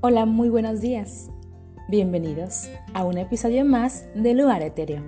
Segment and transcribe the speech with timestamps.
[0.00, 1.28] Hola, muy buenos días.
[1.88, 5.02] Bienvenidos a un episodio más de Lugar Etéreo.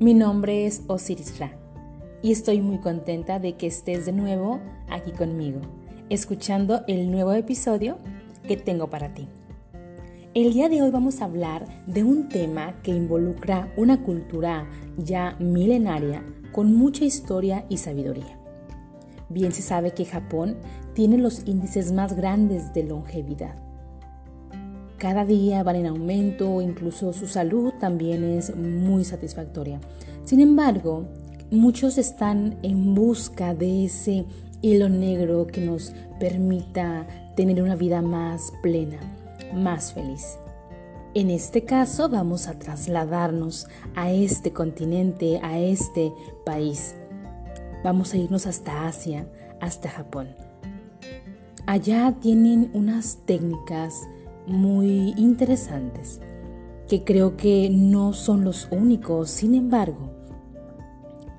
[0.00, 1.52] Mi nombre es Osiris Ra
[2.22, 4.58] y estoy muy contenta de que estés de nuevo
[4.88, 5.60] aquí conmigo,
[6.08, 7.98] escuchando el nuevo episodio
[8.48, 9.28] que tengo para ti.
[10.32, 15.36] El día de hoy vamos a hablar de un tema que involucra una cultura ya
[15.40, 18.38] milenaria con mucha historia y sabiduría.
[19.28, 20.56] Bien se sabe que Japón
[20.94, 23.65] tiene los índices más grandes de longevidad
[24.98, 29.80] cada día van en aumento, incluso su salud también es muy satisfactoria.
[30.24, 31.06] Sin embargo,
[31.50, 34.24] muchos están en busca de ese
[34.62, 38.98] hilo negro que nos permita tener una vida más plena,
[39.54, 40.38] más feliz.
[41.14, 46.12] En este caso vamos a trasladarnos a este continente, a este
[46.44, 46.94] país.
[47.84, 49.26] Vamos a irnos hasta Asia,
[49.60, 50.28] hasta Japón.
[51.66, 54.06] Allá tienen unas técnicas
[54.46, 56.20] muy interesantes,
[56.88, 59.30] que creo que no son los únicos.
[59.30, 60.10] Sin embargo,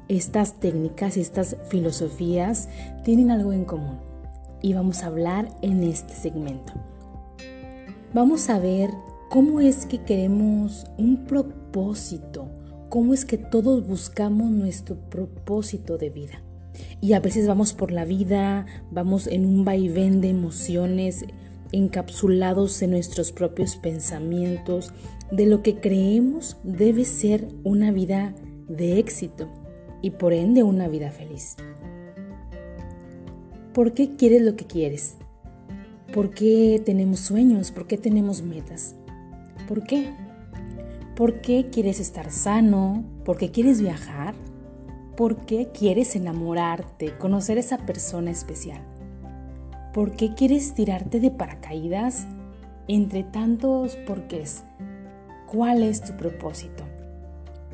[0.07, 2.69] estas técnicas y estas filosofías
[3.03, 3.99] tienen algo en común
[4.61, 6.73] y vamos a hablar en este segmento.
[8.13, 8.89] Vamos a ver
[9.29, 12.49] cómo es que queremos un propósito,
[12.89, 16.41] cómo es que todos buscamos nuestro propósito de vida.
[17.01, 21.25] Y a veces vamos por la vida, vamos en un vaivén de emociones,
[21.71, 24.93] encapsulados en nuestros propios pensamientos
[25.31, 28.33] de lo que creemos debe ser una vida
[28.67, 29.47] de éxito
[30.01, 31.55] y por ende una vida feliz.
[33.73, 35.17] ¿Por qué quieres lo que quieres?
[36.13, 37.71] ¿Por qué tenemos sueños?
[37.71, 38.95] ¿Por qué tenemos metas?
[39.67, 40.13] ¿Por qué?
[41.15, 43.03] ¿Por qué quieres estar sano?
[43.25, 44.33] ¿Por qué quieres viajar?
[45.15, 48.81] ¿Por qué quieres enamorarte, conocer a esa persona especial?
[49.97, 52.27] ¿Por qué quieres tirarte de paracaídas?
[52.87, 54.63] Entre tantos porqués,
[55.47, 56.83] ¿cuál es tu propósito?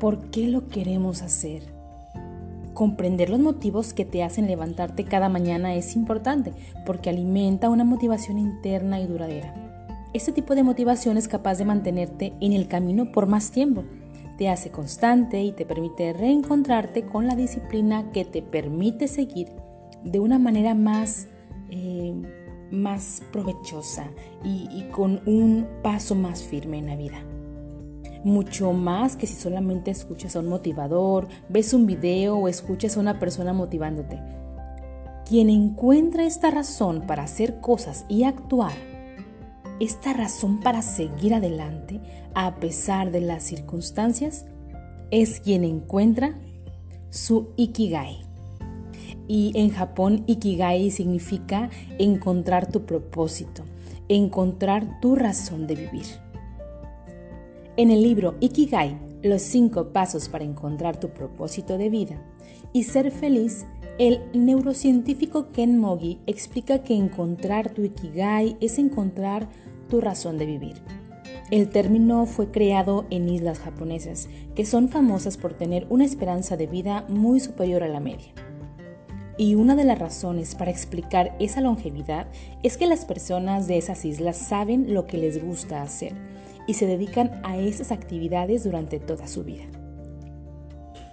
[0.00, 1.64] ¿Por qué lo queremos hacer?
[2.72, 6.54] Comprender los motivos que te hacen levantarte cada mañana es importante
[6.86, 9.52] porque alimenta una motivación interna y duradera.
[10.14, 13.84] Este tipo de motivación es capaz de mantenerte en el camino por más tiempo.
[14.38, 19.48] Te hace constante y te permite reencontrarte con la disciplina que te permite seguir
[20.04, 21.28] de una manera más
[21.70, 22.14] eh,
[22.70, 24.10] más provechosa
[24.42, 27.22] y, y con un paso más firme en la vida.
[28.24, 33.00] Mucho más que si solamente escuchas a un motivador, ves un video o escuchas a
[33.00, 34.18] una persona motivándote.
[35.28, 38.72] Quien encuentra esta razón para hacer cosas y actuar,
[39.80, 42.00] esta razón para seguir adelante
[42.34, 44.46] a pesar de las circunstancias,
[45.10, 46.38] es quien encuentra
[47.10, 48.22] su ikigai.
[49.26, 53.64] Y en Japón, Ikigai significa encontrar tu propósito,
[54.08, 56.06] encontrar tu razón de vivir.
[57.76, 62.22] En el libro Ikigai, los cinco pasos para encontrar tu propósito de vida
[62.72, 63.66] y ser feliz,
[63.98, 69.48] el neurocientífico Ken Mogi explica que encontrar tu Ikigai es encontrar
[69.88, 70.82] tu razón de vivir.
[71.50, 76.66] El término fue creado en islas japonesas, que son famosas por tener una esperanza de
[76.66, 78.32] vida muy superior a la media.
[79.36, 82.28] Y una de las razones para explicar esa longevidad
[82.62, 86.14] es que las personas de esas islas saben lo que les gusta hacer
[86.66, 89.64] y se dedican a esas actividades durante toda su vida.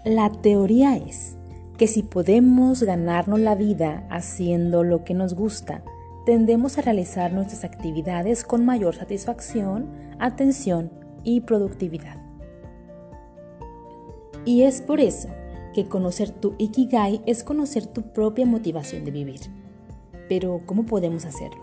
[0.06, 1.36] La teoría es
[1.78, 5.84] que si podemos ganarnos la vida haciendo lo que nos gusta,
[6.26, 9.90] tendemos a realizar nuestras actividades con mayor satisfacción,
[10.20, 10.92] atención
[11.24, 12.18] y productividad.
[14.46, 15.28] Y es por eso
[15.74, 19.40] que conocer tu Ikigai es conocer tu propia motivación de vivir.
[20.28, 21.62] Pero, ¿cómo podemos hacerlo?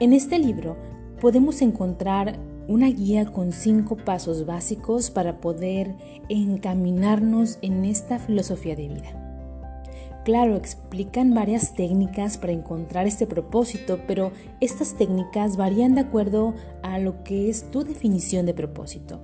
[0.00, 0.76] En este libro
[1.20, 2.38] podemos encontrar
[2.68, 5.94] una guía con cinco pasos básicos para poder
[6.28, 9.26] encaminarnos en esta filosofía de vida.
[10.24, 16.98] Claro, explican varias técnicas para encontrar este propósito, pero estas técnicas varían de acuerdo a
[16.98, 19.20] lo que es tu definición de propósito.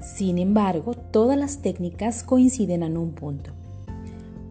[0.00, 3.50] Sin embargo, todas las técnicas coinciden en un punto,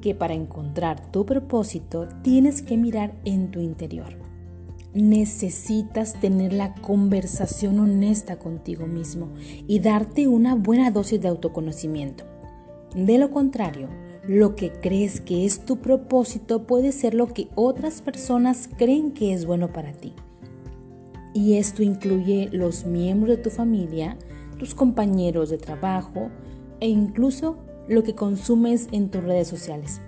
[0.01, 4.15] que para encontrar tu propósito tienes que mirar en tu interior.
[4.93, 9.29] Necesitas tener la conversación honesta contigo mismo
[9.67, 12.23] y darte una buena dosis de autoconocimiento.
[12.95, 13.89] De lo contrario,
[14.27, 19.33] lo que crees que es tu propósito puede ser lo que otras personas creen que
[19.33, 20.13] es bueno para ti.
[21.33, 24.17] Y esto incluye los miembros de tu familia,
[24.57, 26.29] tus compañeros de trabajo
[26.79, 27.57] e incluso
[27.87, 30.01] lo que consumes en tus redes sociales,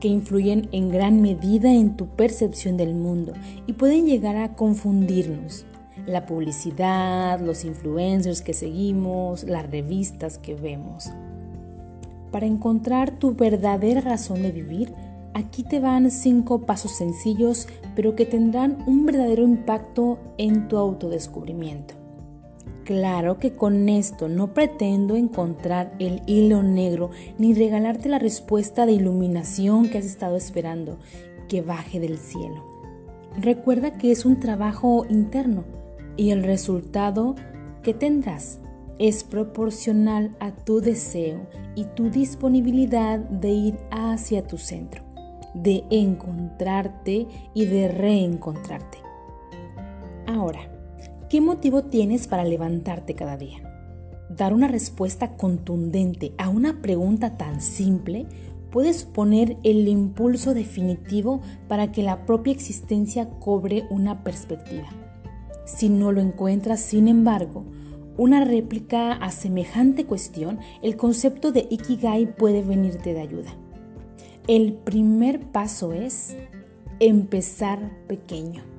[0.00, 3.32] que influyen en gran medida en tu percepción del mundo
[3.66, 5.64] y pueden llegar a confundirnos
[6.06, 11.10] la publicidad, los influencers que seguimos, las revistas que vemos.
[12.30, 14.92] Para encontrar tu verdadera razón de vivir,
[15.34, 21.97] aquí te van cinco pasos sencillos, pero que tendrán un verdadero impacto en tu autodescubrimiento.
[22.88, 28.92] Claro que con esto no pretendo encontrar el hilo negro ni regalarte la respuesta de
[28.92, 30.96] iluminación que has estado esperando
[31.50, 32.64] que baje del cielo.
[33.36, 35.64] Recuerda que es un trabajo interno
[36.16, 37.34] y el resultado
[37.82, 38.58] que tendrás
[38.98, 45.04] es proporcional a tu deseo y tu disponibilidad de ir hacia tu centro,
[45.52, 48.96] de encontrarte y de reencontrarte.
[50.26, 50.77] Ahora,
[51.28, 53.58] ¿qué motivo tienes para levantarte cada día?
[54.30, 58.26] Dar una respuesta contundente a una pregunta tan simple
[58.70, 64.88] puede suponer el impulso definitivo para que la propia existencia cobre una perspectiva.
[65.64, 67.64] Si no lo encuentras, sin embargo,
[68.16, 73.50] una réplica a semejante cuestión, el concepto de Ikigai puede venirte de ayuda.
[74.46, 76.36] El primer paso es
[77.00, 78.77] empezar pequeño.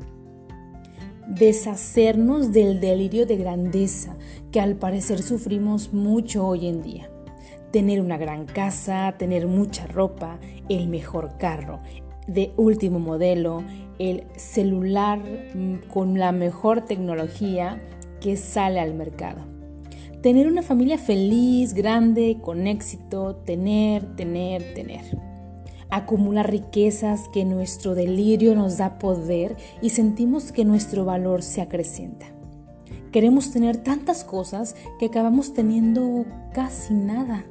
[1.29, 4.17] Deshacernos del delirio de grandeza
[4.51, 7.07] que al parecer sufrimos mucho hoy en día.
[7.71, 10.39] Tener una gran casa, tener mucha ropa,
[10.69, 11.81] el mejor carro,
[12.25, 13.63] de último modelo,
[13.99, 15.19] el celular
[15.53, 17.79] mm, con la mejor tecnología,
[18.21, 19.41] que sale al mercado.
[20.23, 25.28] Tener una familia feliz, grande, con éxito, tener, tener, tener.
[25.89, 32.27] Acumular riquezas que nuestro delirio nos da poder y sentimos que nuestro valor se acrecienta.
[33.11, 37.43] Queremos tener tantas cosas que acabamos teniendo casi nada.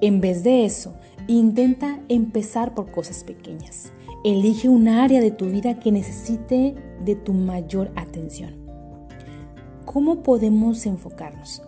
[0.00, 0.94] En vez de eso,
[1.28, 3.92] intenta empezar por cosas pequeñas.
[4.24, 6.74] Elige un área de tu vida que necesite
[7.04, 8.56] de tu mayor atención.
[9.84, 11.62] ¿Cómo podemos enfocarnos?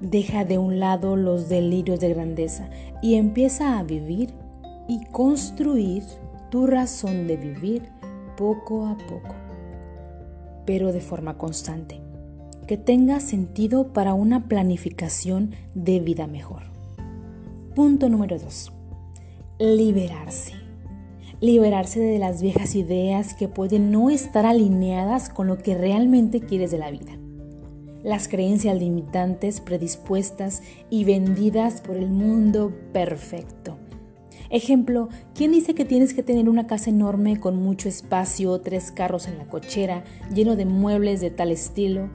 [0.00, 2.68] Deja de un lado los delirios de grandeza
[3.02, 4.41] y empieza a vivir
[4.92, 6.02] y construir
[6.50, 7.88] tu razón de vivir
[8.36, 9.34] poco a poco,
[10.66, 12.02] pero de forma constante,
[12.66, 16.64] que tenga sentido para una planificación de vida mejor.
[17.74, 18.70] Punto número 2.
[19.60, 20.52] Liberarse.
[21.40, 26.70] Liberarse de las viejas ideas que pueden no estar alineadas con lo que realmente quieres
[26.70, 27.12] de la vida
[28.04, 30.60] las creencias limitantes predispuestas
[30.90, 33.71] y vendidas por el mundo perfecto.
[34.52, 39.26] Ejemplo, ¿quién dice que tienes que tener una casa enorme con mucho espacio, tres carros
[39.26, 42.10] en la cochera, lleno de muebles de tal estilo,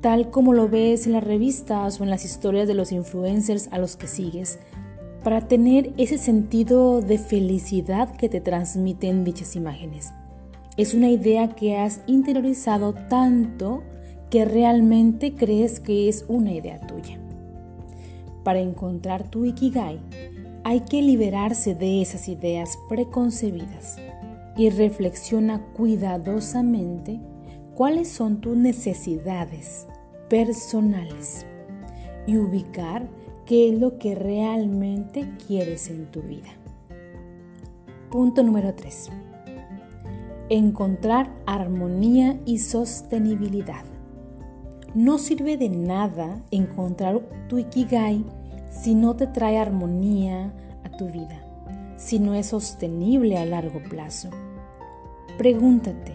[0.00, 3.78] tal como lo ves en las revistas o en las historias de los influencers a
[3.78, 4.58] los que sigues,
[5.22, 10.10] para tener ese sentido de felicidad que te transmiten dichas imágenes?
[10.76, 13.84] Es una idea que has interiorizado tanto
[14.30, 17.20] que realmente crees que es una idea tuya.
[18.42, 20.00] Para encontrar tu Ikigai,
[20.68, 23.96] hay que liberarse de esas ideas preconcebidas
[24.54, 27.22] y reflexiona cuidadosamente
[27.74, 29.86] cuáles son tus necesidades
[30.28, 31.46] personales
[32.26, 33.08] y ubicar
[33.46, 36.50] qué es lo que realmente quieres en tu vida.
[38.10, 39.08] Punto número 3.
[40.50, 43.86] Encontrar armonía y sostenibilidad.
[44.94, 48.22] No sirve de nada encontrar tu ikigai
[48.70, 50.52] si no te trae armonía
[50.84, 51.44] a tu vida,
[51.96, 54.30] si no es sostenible a largo plazo.
[55.36, 56.12] Pregúntate,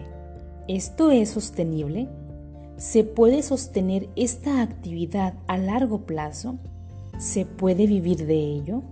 [0.68, 2.08] ¿esto es sostenible?
[2.76, 6.58] ¿Se puede sostener esta actividad a largo plazo?
[7.18, 8.82] ¿Se puede vivir de ello?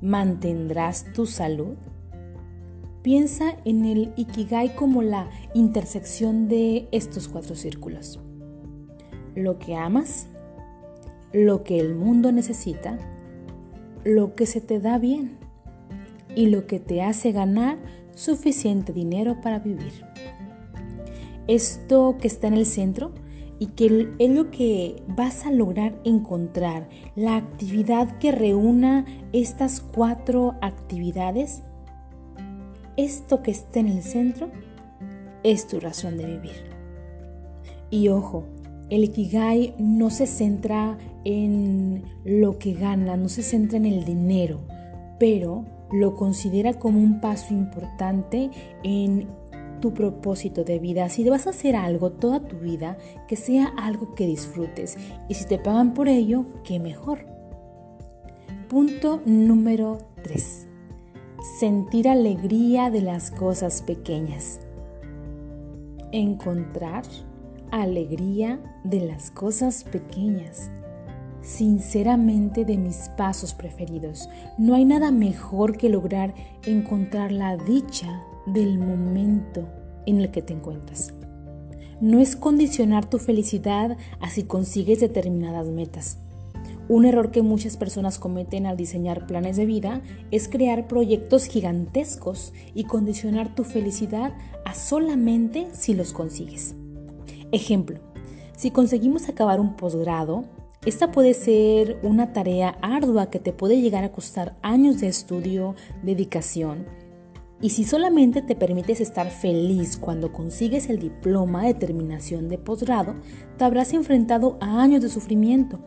[0.00, 1.76] ¿Mantendrás tu salud?
[3.02, 8.20] Piensa en el Ikigai como la intersección de estos cuatro círculos
[9.34, 10.26] lo que amas,
[11.32, 12.98] lo que el mundo necesita,
[14.04, 15.38] lo que se te da bien
[16.34, 17.78] y lo que te hace ganar
[18.14, 20.04] suficiente dinero para vivir.
[21.48, 23.12] Esto que está en el centro
[23.58, 30.56] y que es lo que vas a lograr encontrar, la actividad que reúna estas cuatro
[30.60, 31.62] actividades,
[32.96, 34.50] esto que está en el centro
[35.44, 36.72] es tu razón de vivir.
[37.90, 38.46] Y ojo,
[38.92, 44.60] el Ikigai no se centra en lo que gana, no se centra en el dinero,
[45.18, 48.50] pero lo considera como un paso importante
[48.82, 49.28] en
[49.80, 51.08] tu propósito de vida.
[51.08, 54.98] Si vas a hacer algo toda tu vida, que sea algo que disfrutes.
[55.26, 57.24] Y si te pagan por ello, qué mejor.
[58.68, 60.68] Punto número 3.
[61.58, 64.60] Sentir alegría de las cosas pequeñas.
[66.12, 67.04] Encontrar
[67.72, 70.70] alegría de las cosas pequeñas.
[71.40, 74.28] Sinceramente de mis pasos preferidos.
[74.58, 79.66] No hay nada mejor que lograr encontrar la dicha del momento
[80.06, 81.14] en el que te encuentras.
[82.00, 86.18] No es condicionar tu felicidad a si consigues determinadas metas.
[86.88, 92.52] Un error que muchas personas cometen al diseñar planes de vida es crear proyectos gigantescos
[92.74, 96.74] y condicionar tu felicidad a solamente si los consigues.
[97.52, 97.98] Ejemplo,
[98.56, 100.44] si conseguimos acabar un posgrado,
[100.86, 105.74] esta puede ser una tarea ardua que te puede llegar a costar años de estudio,
[106.02, 106.86] dedicación.
[107.60, 113.16] Y si solamente te permites estar feliz cuando consigues el diploma de terminación de posgrado,
[113.58, 115.78] te habrás enfrentado a años de sufrimiento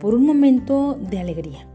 [0.00, 1.68] por un momento de alegría.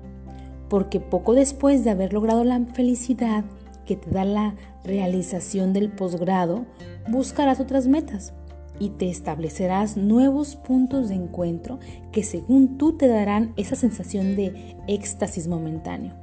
[0.69, 3.45] Porque poco después de haber logrado la felicidad
[3.85, 6.65] que te da la realización del posgrado,
[7.09, 8.33] buscarás otras metas
[8.79, 11.79] y te establecerás nuevos puntos de encuentro
[12.11, 16.13] que según tú te darán esa sensación de éxtasis momentáneo,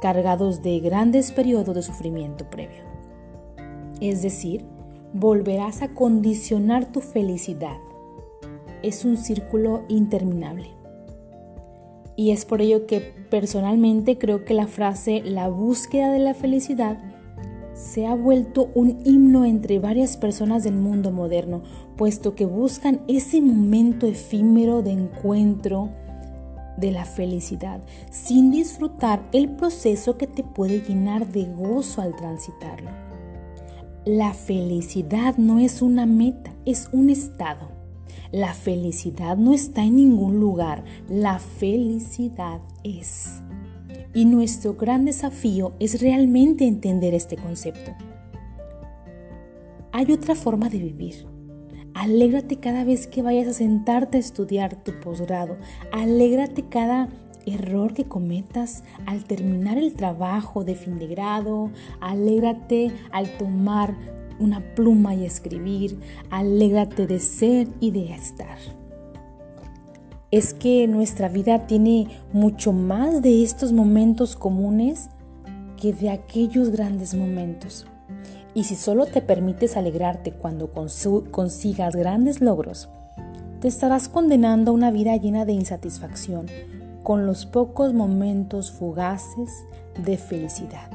[0.00, 2.82] cargados de grandes periodos de sufrimiento previo.
[4.00, 4.64] Es decir,
[5.12, 7.78] volverás a condicionar tu felicidad.
[8.82, 10.68] Es un círculo interminable.
[12.16, 16.98] Y es por ello que personalmente creo que la frase la búsqueda de la felicidad
[17.74, 21.62] se ha vuelto un himno entre varias personas del mundo moderno,
[21.96, 25.90] puesto que buscan ese momento efímero de encuentro
[26.76, 32.90] de la felicidad, sin disfrutar el proceso que te puede llenar de gozo al transitarlo.
[34.04, 37.68] La felicidad no es una meta, es un estado.
[38.32, 43.43] La felicidad no está en ningún lugar, la felicidad es.
[44.14, 47.92] Y nuestro gran desafío es realmente entender este concepto.
[49.92, 51.26] Hay otra forma de vivir.
[51.94, 55.56] Alégrate cada vez que vayas a sentarte a estudiar tu posgrado.
[55.92, 57.08] Alégrate cada
[57.46, 61.70] error que cometas al terminar el trabajo de fin de grado.
[62.00, 63.96] Alégrate al tomar
[64.38, 65.98] una pluma y escribir.
[66.30, 68.83] Alégrate de ser y de estar
[70.34, 75.08] es que nuestra vida tiene mucho más de estos momentos comunes
[75.80, 77.86] que de aquellos grandes momentos.
[78.52, 82.88] Y si solo te permites alegrarte cuando consigas grandes logros,
[83.60, 86.46] te estarás condenando a una vida llena de insatisfacción
[87.04, 89.50] con los pocos momentos fugaces
[90.04, 90.90] de felicidad.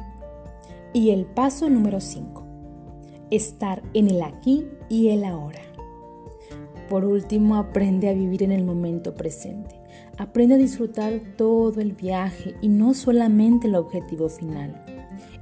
[0.91, 2.43] Y el paso número 5.
[3.31, 5.68] Estar en el aquí y el ahora.
[6.89, 9.75] Por último, aprende a vivir en el momento presente.
[10.17, 14.83] Aprende a disfrutar todo el viaje y no solamente el objetivo final.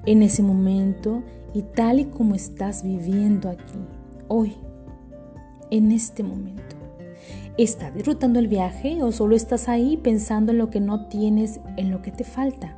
[0.06, 1.24] En ese momento
[1.54, 3.80] y tal y como estás viviendo aquí,
[4.27, 4.56] hoy,
[5.72, 6.75] en este momento.
[7.58, 11.92] ¿Estás disfrutando el viaje o solo estás ahí pensando en lo que no tienes, en
[11.92, 12.77] lo que te falta?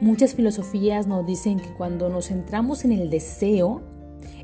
[0.00, 3.82] Muchas filosofías nos dicen que cuando nos centramos en el deseo,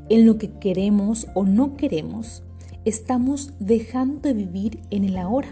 [0.09, 2.43] en lo que queremos o no queremos,
[2.85, 5.49] estamos dejando de vivir en el ahora.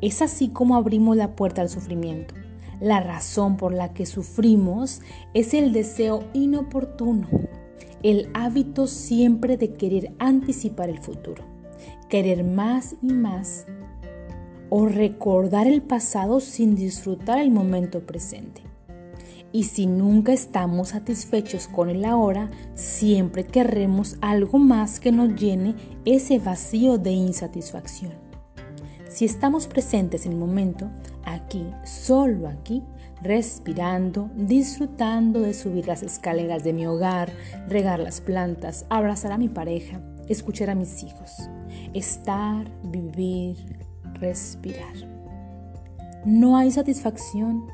[0.00, 2.34] Es así como abrimos la puerta al sufrimiento.
[2.80, 5.00] La razón por la que sufrimos
[5.34, 7.28] es el deseo inoportuno,
[8.02, 11.44] el hábito siempre de querer anticipar el futuro,
[12.08, 13.66] querer más y más
[14.68, 18.71] o recordar el pasado sin disfrutar el momento presente.
[19.52, 25.74] Y si nunca estamos satisfechos con el ahora, siempre querremos algo más que nos llene
[26.06, 28.12] ese vacío de insatisfacción.
[29.10, 30.90] Si estamos presentes en el momento,
[31.26, 32.82] aquí, solo aquí,
[33.20, 37.30] respirando, disfrutando de subir las escaleras de mi hogar,
[37.68, 41.30] regar las plantas, abrazar a mi pareja, escuchar a mis hijos,
[41.92, 43.56] estar, vivir,
[44.14, 44.94] respirar.
[46.24, 47.66] No hay satisfacción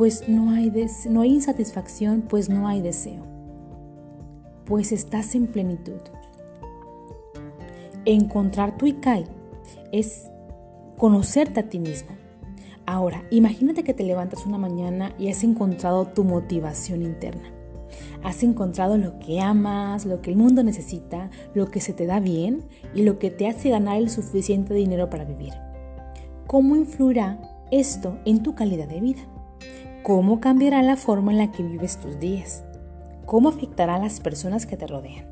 [0.00, 0.72] pues no hay,
[1.10, 3.22] no hay insatisfacción, pues no hay deseo,
[4.64, 6.00] pues estás en plenitud.
[8.06, 9.26] Encontrar tu Ikai
[9.92, 10.30] es
[10.96, 12.12] conocerte a ti mismo.
[12.86, 17.52] Ahora, imagínate que te levantas una mañana y has encontrado tu motivación interna.
[18.22, 22.20] Has encontrado lo que amas, lo que el mundo necesita, lo que se te da
[22.20, 22.64] bien
[22.94, 25.52] y lo que te hace ganar el suficiente dinero para vivir.
[26.46, 27.38] ¿Cómo influirá
[27.70, 29.20] esto en tu calidad de vida?
[30.02, 32.64] ¿Cómo cambiará la forma en la que vives tus días?
[33.26, 35.26] ¿Cómo afectará a las personas que te rodean?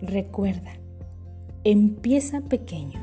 [0.00, 0.70] Recuerda,
[1.64, 3.00] empieza pequeño,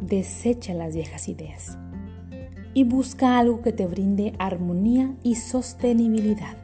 [0.00, 1.76] desecha las viejas ideas
[2.74, 6.56] y busca algo que te brinde armonía y sostenibilidad.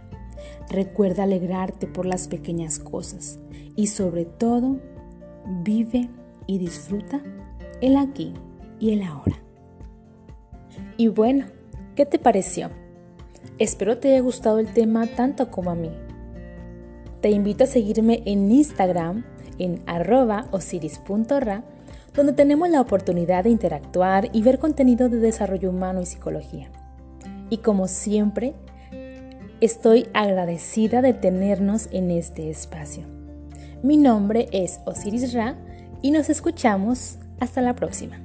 [0.70, 3.40] Recuerda alegrarte por las pequeñas cosas
[3.74, 4.78] y sobre todo,
[5.64, 6.08] vive
[6.46, 7.20] y disfruta
[7.80, 8.32] el aquí
[8.78, 9.36] y el ahora.
[10.96, 11.46] Y bueno,
[11.96, 12.70] ¿qué te pareció?
[13.58, 15.90] Espero te haya gustado el tema tanto como a mí.
[17.22, 19.24] Te invito a seguirme en Instagram
[19.58, 19.82] en
[20.50, 21.64] osiris.ra,
[22.14, 26.70] donde tenemos la oportunidad de interactuar y ver contenido de desarrollo humano y psicología.
[27.48, 28.52] Y como siempre,
[29.60, 33.04] estoy agradecida de tenernos en este espacio.
[33.82, 35.56] Mi nombre es Osiris Ra
[36.02, 38.20] y nos escuchamos hasta la próxima.